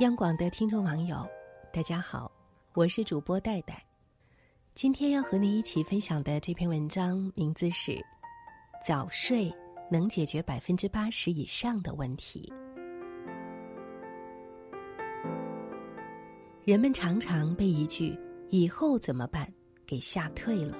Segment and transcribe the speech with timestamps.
[0.00, 1.28] 央广的听众网友，
[1.70, 2.32] 大家好，
[2.72, 3.84] 我是主播戴戴。
[4.74, 7.92] 今天要和你一起分享的这篇文章名字是
[8.82, 9.52] 《早睡
[9.90, 12.50] 能解决百分之八十以上的问题》。
[16.64, 19.46] 人们常常被一句“以后怎么办”
[19.86, 20.78] 给吓退了。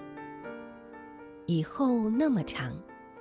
[1.45, 2.75] 以后那么长，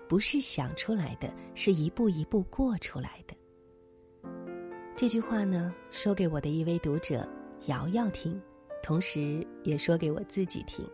[0.08, 3.36] 不是想出来的，是一步一步过出来的。
[5.00, 7.26] 这句话呢，说给我的一位读者
[7.68, 8.38] 瑶瑶听，
[8.84, 10.86] 同时也说给我自己听。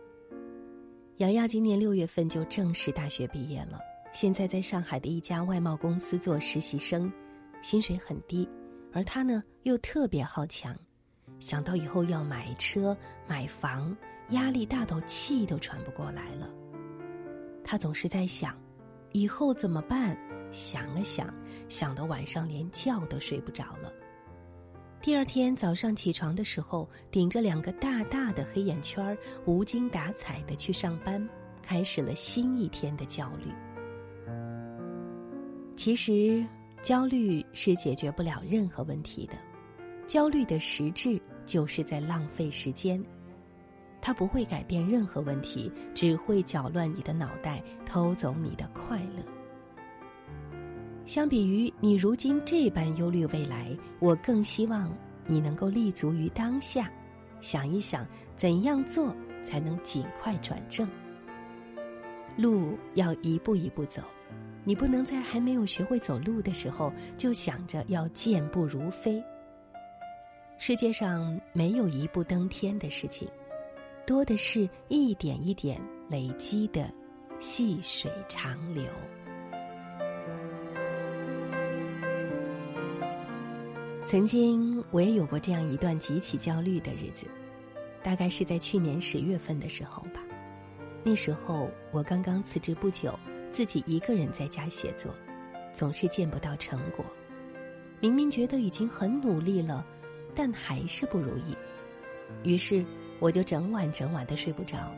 [1.16, 3.80] 瑶瑶今年六月份就正式大学毕业了，
[4.12, 7.12] 现在在上海的一家外贸公司做实习生，
[7.62, 8.48] 薪水很低，
[8.92, 10.72] 而她呢又特别好强，
[11.40, 13.92] 想到以后要买车买房，
[14.28, 16.48] 压力大到气都喘不过来了。
[17.64, 18.56] 她总是在想，
[19.10, 20.16] 以后怎么办？
[20.50, 21.32] 想了想，
[21.68, 23.92] 想到晚上连觉都睡不着了。
[25.02, 31.24] 第二天早上起床的时候，顶着两个大大的黑眼圈，无精打采的去上班，
[31.62, 33.52] 开始了新一天的焦虑。
[35.76, 36.44] 其实，
[36.82, 39.34] 焦虑是解决不了任何问题的，
[40.06, 43.00] 焦虑的实质就是在浪费时间，
[44.00, 49.35] 它不会改变任何问题，只会搅乱你的脑袋，偷走你的快乐。
[51.06, 54.92] 相比于你如今这般忧虑未来，我更希望
[55.26, 56.90] 你能够立足于当下，
[57.40, 58.04] 想一想
[58.36, 60.88] 怎样做才能尽快转正。
[62.36, 64.02] 路要一步一步走，
[64.64, 69.22] 你不能在还没有学会走路的时候就想着要健步如飞。
[70.58, 73.28] 世界上没有一步登天的事情，
[74.04, 76.90] 多的是一点一点累积的
[77.38, 78.84] 细水长流。
[84.06, 87.26] 曾经我也有过这样一段极其焦虑的日子，
[88.04, 90.22] 大概是在去年十月份的时候吧。
[91.02, 93.18] 那时候我刚刚辞职不久，
[93.50, 95.12] 自己一个人在家写作，
[95.74, 97.04] 总是见不到成果。
[97.98, 99.84] 明明觉得已经很努力了，
[100.36, 101.56] 但还是不如意。
[102.44, 102.84] 于是
[103.18, 104.88] 我就整晚整晚的睡不着，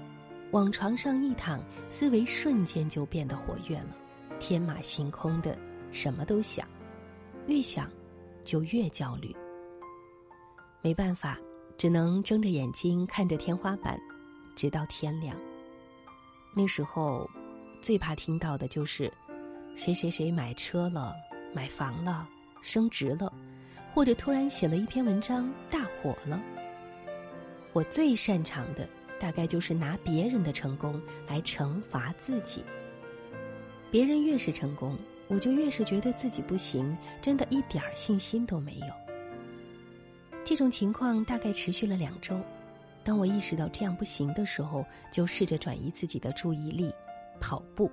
[0.50, 3.96] 往床上一躺，思维瞬间就变得活跃了，
[4.38, 5.56] 天马行空的，
[5.92, 6.68] 什么都想，
[7.46, 7.90] 越想。
[8.48, 9.36] 就越焦虑，
[10.80, 11.38] 没办法，
[11.76, 14.00] 只能睁着眼睛看着天花板，
[14.56, 15.36] 直到天亮。
[16.56, 17.28] 那时候，
[17.82, 19.12] 最怕听到的就是
[19.76, 21.14] 谁谁谁买车了、
[21.54, 22.26] 买房了、
[22.62, 23.30] 升职了，
[23.92, 26.42] 或者突然写了一篇文章大火了。
[27.74, 28.88] 我最擅长的，
[29.20, 32.64] 大概就是拿别人的成功来惩罚自己。
[33.90, 34.96] 别人越是成功。
[35.28, 38.86] 我就越是觉得自己不行，真的一点儿信心都没有。
[40.44, 42.40] 这种情况大概持续了两周。
[43.04, 46.92] 当我意识到这样不行的时候，就试着转移自己的注意力，
[47.40, 47.90] 跑步。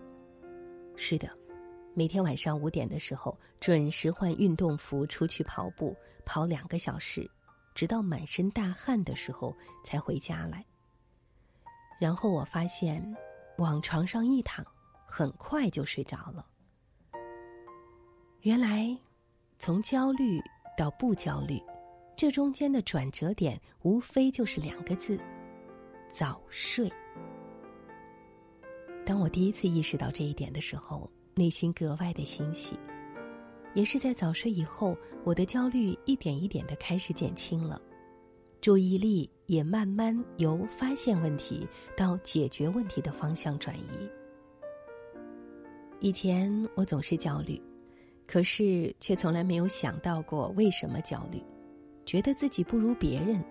[0.96, 1.30] 是的，
[1.94, 7.30] 每天晚上五点的时候，准时换运动服出去跑步，跑两个小时，
[7.74, 10.66] 直到满身大汗的时候才回家来。
[12.00, 13.02] 然后我发现，
[13.58, 14.66] 往床上一躺，
[15.06, 16.46] 很快就睡着了。
[18.46, 18.96] 原来，
[19.58, 20.40] 从焦虑
[20.78, 21.60] 到不焦虑，
[22.16, 25.20] 这中间的转折点无非就是两个字：
[26.08, 26.88] 早睡。
[29.04, 32.78] 当我第一次意识到这一点的时候，内心格外的欣喜。
[33.74, 37.82] 也是在早睡以后，我的焦虑一点一点的开始减轻了，
[38.62, 41.68] 注意力也慢慢由发现问题
[41.98, 44.08] 到解决问题的方向转移。
[46.00, 47.60] 以前我总是焦虑。
[48.28, 51.42] 可是，却从来没有想到过为什么焦虑，
[52.06, 53.44] 觉得自己不如别人，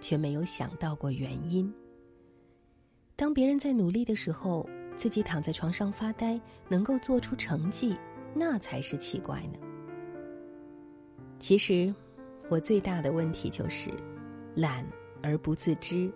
[0.00, 1.72] 却没有想到过原因。
[3.16, 7.96] 当别人在努力的时候，自己躺在床上发呆，能够做出成绩，
[8.34, 9.58] 那才是奇怪呢。
[11.38, 11.92] 其实，
[12.50, 13.90] 我最大的问题就是
[14.54, 14.84] 懒
[15.22, 16.12] 而不自知，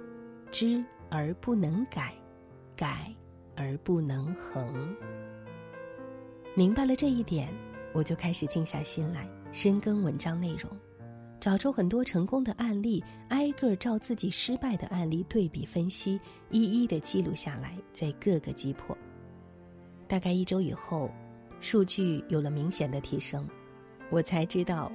[0.50, 2.14] 知而不能改，
[2.76, 3.12] 改
[3.56, 4.94] 而不能恒。
[6.54, 7.48] 明白了这一点。
[7.94, 10.70] 我就开始静下心来，深耕文章内容，
[11.38, 16.18] 找出很多成功的案例，挨个照自己失败的案例对比分析，
[16.50, 18.96] 一一的记录下来，在各个击破。
[20.08, 21.10] 大概一周以后，
[21.60, 23.46] 数据有了明显的提升，
[24.10, 24.90] 我才知道，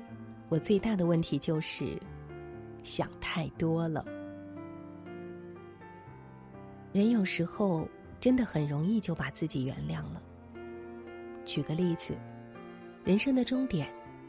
[0.50, 2.02] 我最大的问题就是
[2.82, 4.04] 想太多了。
[6.94, 7.88] 人有时候
[8.20, 10.22] 真的很容易就把自己原谅了。
[11.46, 12.18] 举个例子。
[13.08, 13.88] 人生的终点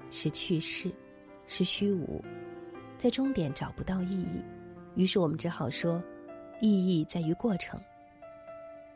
[0.08, 0.88] 是去世，
[1.48, 2.22] 是虚无，
[2.96, 4.40] 在终点找不到意义，
[4.94, 6.00] 于是我们只好说，
[6.60, 7.80] 意义在于过程。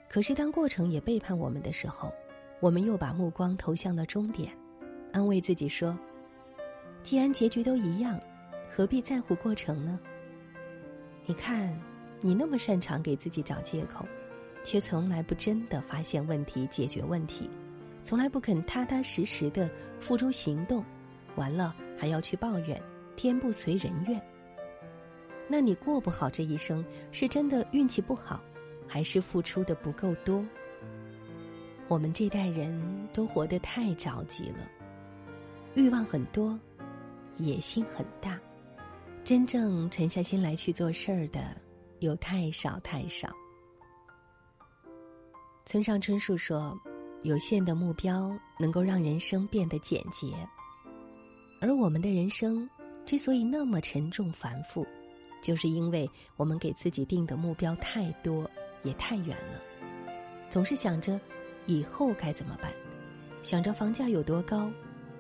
[0.08, 2.12] 可是当过程也背叛我们的时候，
[2.61, 4.56] 我们又把目光投向了终点，
[5.11, 5.99] 安慰自己说
[7.02, 8.20] ：“既然结局都一样，
[8.70, 9.99] 何必在乎过程呢？”
[11.26, 11.76] 你看，
[12.20, 14.06] 你那么擅长给自己找借口，
[14.62, 17.50] 却从来不真的发现问题、解决问题，
[18.04, 19.70] 从来不肯踏踏实实的
[20.00, 20.84] 付诸行动，
[21.37, 22.81] 完了还要去抱怨
[23.16, 24.20] 天不随人愿。
[25.49, 28.40] 那你过不好这一生，是真的运气不好？
[28.88, 30.44] 还是付出的不够多。
[31.88, 34.69] 我们这代人都活得太着急了，
[35.75, 36.58] 欲望很多，
[37.37, 38.38] 野心很大，
[39.25, 41.56] 真正沉下心来去做事儿的
[42.00, 43.28] 又太少太少。
[45.64, 46.78] 村上春树说
[47.22, 50.34] ：“有限的目标能够让人生变得简洁，
[51.60, 52.69] 而我们的人生
[53.04, 54.86] 之所以那么沉重繁复，
[55.42, 58.48] 就是因为我们给自己定的目标太多。”
[58.84, 59.62] 也太远了，
[60.50, 61.20] 总是想着
[61.66, 62.72] 以后该怎么办，
[63.40, 64.69] 想着房价有多高，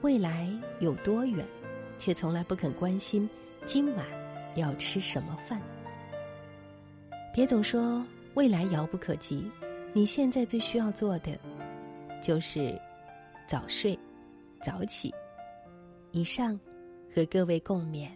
[0.00, 0.50] 未来
[0.80, 1.46] 有多远，
[1.96, 3.30] 却从来不肯关心
[3.64, 4.04] 今晚
[4.56, 5.62] 要吃什么饭。
[7.32, 8.04] 别总说
[8.34, 9.48] 未来遥不可及，
[9.92, 11.38] 你现在最需要做的
[12.22, 12.80] 就是
[13.48, 13.98] 早睡
[14.62, 15.12] 早起。
[16.12, 16.58] 以上
[17.12, 18.08] 和各位共勉，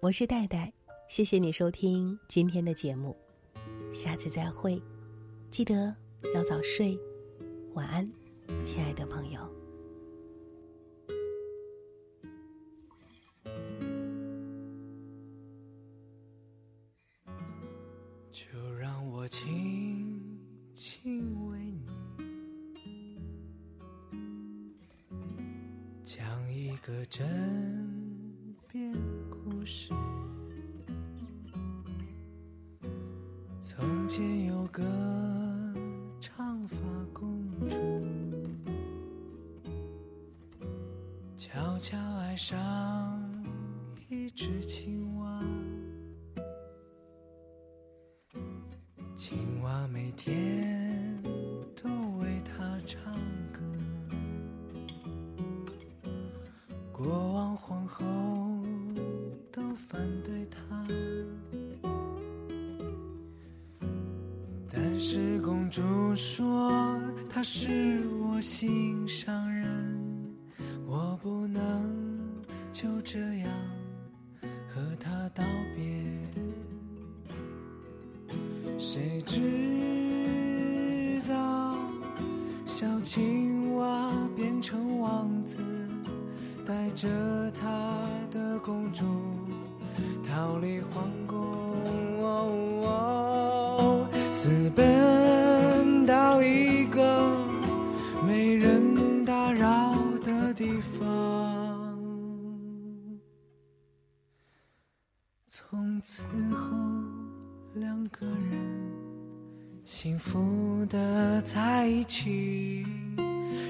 [0.00, 0.70] 我是戴戴，
[1.08, 3.16] 谢谢你收听今天的节目。
[3.94, 4.78] 下次再会，
[5.50, 5.94] 记得
[6.34, 6.98] 要早睡，
[7.72, 8.06] 晚安，
[8.62, 9.40] 亲爱的朋友。
[18.30, 19.83] 就让我轻轻
[26.86, 27.26] 个枕
[28.68, 28.92] 边
[29.30, 29.90] 故事。
[33.58, 34.82] 从前有个
[36.20, 36.76] 长发
[37.10, 37.76] 公主，
[41.38, 43.18] 悄悄爱上
[44.10, 45.13] 一只青蛙。
[65.64, 66.70] 公主说
[67.30, 69.66] 他是我心上人，
[70.86, 71.90] 我不能
[72.70, 73.48] 就这样
[74.68, 75.42] 和他道
[75.74, 76.04] 别。
[78.78, 81.74] 谁知道
[82.66, 85.62] 小青蛙变成王子，
[86.66, 87.08] 带着
[87.52, 89.06] 他的公主
[90.28, 91.08] 逃离皇
[105.56, 106.76] 从此后
[107.74, 108.92] 两个人
[109.84, 112.84] 幸福的在一起，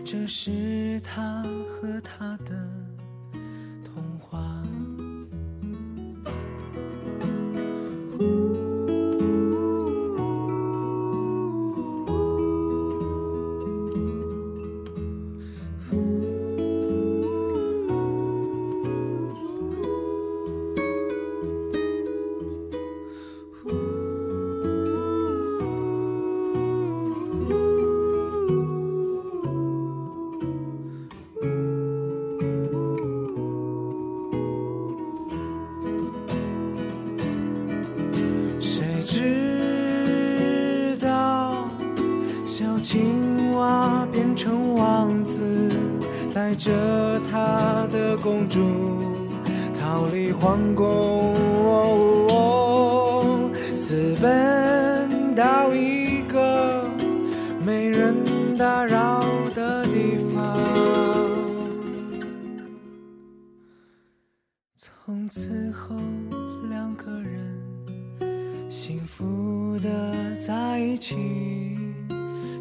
[0.03, 2.84] 这是他和他的。
[47.05, 48.63] 和他的公主
[49.79, 51.35] 逃离皇宫，
[53.77, 56.89] 私奔到一个
[57.63, 58.17] 没人
[58.57, 59.23] 打扰
[59.55, 60.59] 的地方。
[64.75, 65.95] 从此后，
[66.71, 67.61] 两个人
[68.71, 71.15] 幸福的在一起。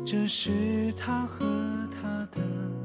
[0.05, 1.45] 这是他和
[1.89, 2.82] 他的。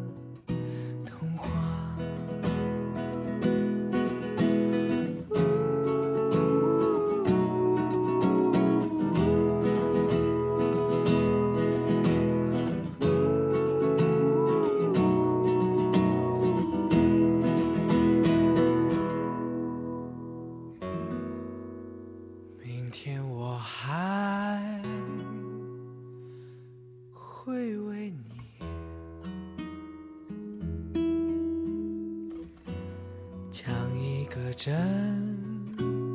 [33.61, 34.73] 讲一个枕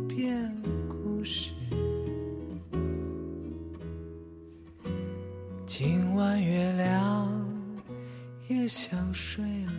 [0.07, 0.49] 边
[0.87, 1.51] 故事。
[5.65, 7.29] 今晚月亮
[8.47, 9.73] 也想睡了。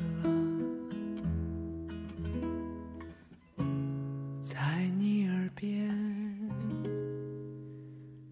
[4.43, 5.91] 在你耳边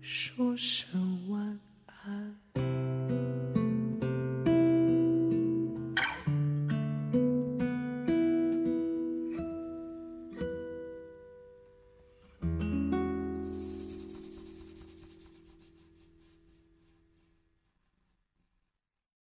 [0.03, 1.42] 说声晚